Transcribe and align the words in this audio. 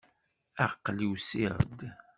Aql-i 0.65 1.07
usiɣ-d. 1.13 1.79